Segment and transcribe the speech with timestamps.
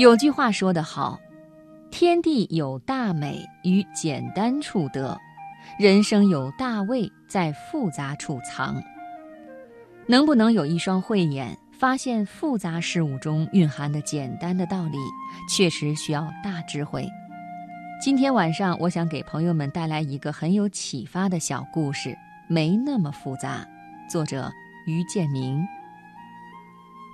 [0.00, 1.20] 有句话说得好
[1.92, 5.18] ：“天地有大美于简单处得，
[5.78, 8.82] 人生有大味在复杂处藏。”
[10.08, 14.96] 能不能有一双慧眼，发现复杂事物中蕴含的简单的道理，
[15.50, 17.06] 确实需要大智慧。
[18.00, 22.16] 今天晚上，我想给朋友们带来一个很有启发的小故事，
[22.48, 23.66] 没那么复杂。
[24.08, 24.50] 作者
[24.86, 25.62] 于建明。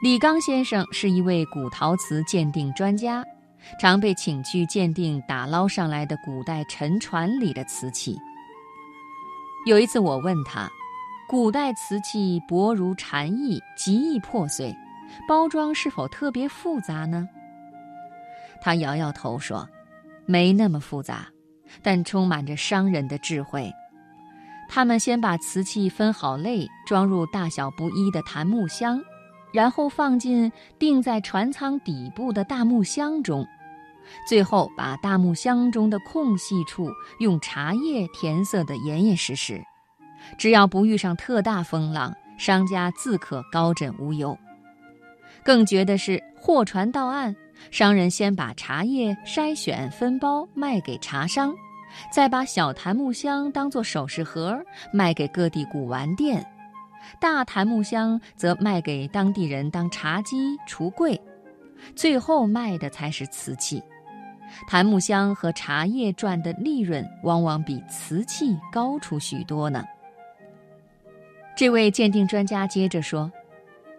[0.02, 3.24] 李刚先生是一位古陶瓷鉴定专家，
[3.80, 8.14] 常被请去鉴定打捞上来的古代沉船里的瓷器。
[9.64, 10.70] 有一次，我问他，
[11.27, 14.77] 古代瓷器薄如蝉翼，极易破碎，
[15.27, 17.26] 包装是否特别复杂呢？
[18.60, 19.66] 他摇摇头说，
[20.26, 21.26] 没那么复杂，
[21.82, 23.73] 但充满着商人的智慧。
[24.68, 29.01] 他们先把瓷器分好类，装入大小不一的檀木箱。
[29.56, 33.46] 然后放进钉在船舱底部的大木箱中，
[34.29, 36.90] 最后把大木箱中的空隙处
[37.21, 39.59] 用茶叶填塞得严严实实。
[40.37, 44.37] 只要不遇上特大风浪，商家自可高枕无忧。
[45.43, 47.34] 更绝的是，货船到岸，
[47.71, 51.54] 商人先把茶叶筛选分包卖给茶商，
[52.12, 54.62] 再把小檀木箱当作首饰盒
[54.93, 56.46] 卖给各地古玩店。
[57.21, 60.37] 大檀木箱则卖给当地人当茶几、
[60.68, 61.21] 橱柜，
[61.95, 63.82] 最后卖的才是瓷器。
[64.66, 69.84] 檀木箱和茶叶赚的利润往往比瓷器高出许多呢。
[71.56, 73.31] 这位鉴定专家接着说：“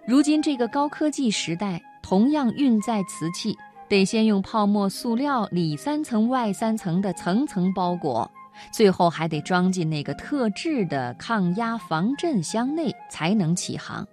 [0.07, 3.57] 如今这个高科技时代，同样运载瓷器，
[3.89, 8.29] 得先用泡沫塑料里三层外三层的层层包裹。”
[8.71, 14.07] 最后还得装进那个特制的抗压防震箱内才能起航，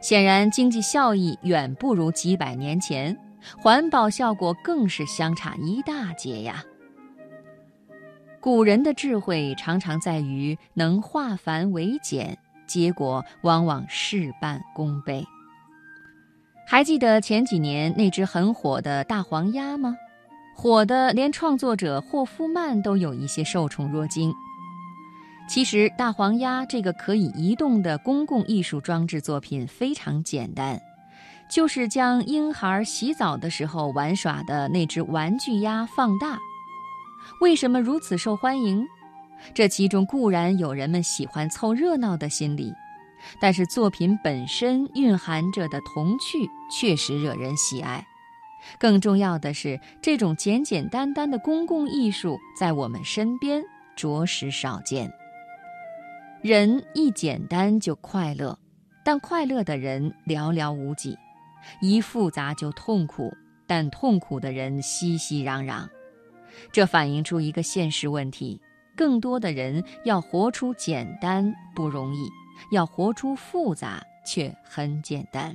[0.00, 3.16] 显然经济效益远不如几百年前，
[3.58, 6.64] 环保效果更是相差一大截呀。
[8.40, 15.24] 古人的智慧常常在于能化繁为简，结果往往事半功倍。
[16.66, 19.96] 还记得前几年那只很火的大黄鸭吗？
[20.62, 24.30] 火的连创作者霍夫曼都有一些受宠若惊。
[25.48, 30.78] 其实，大黄鸭这个可以移动的公共艺术装置作品非常简单，
[31.50, 36.38] 就是将婴孩洗澡的时候玩耍的那只玩具鸭放大。
[37.40, 38.86] 为什么如此受欢迎？
[39.54, 42.70] 这其中固然有人们喜欢凑热闹的心理，
[43.40, 48.06] 但是作品本身蕴含着的童趣确实惹人喜爱。
[48.78, 53.62] 更重要的是，这种简简单单的公共艺术在我们身边
[53.96, 55.12] 着实少见。
[56.42, 58.58] 人一简单就快乐，
[59.04, 61.14] 但快乐的人寥寥无几；
[61.82, 63.30] 一复杂就痛苦，
[63.66, 65.86] 但痛苦的人熙熙攘攘。
[66.72, 68.60] 这反映出一个现实问题：
[68.96, 72.28] 更多的人要活出简单不容易，
[72.72, 75.54] 要活出复杂却很简单。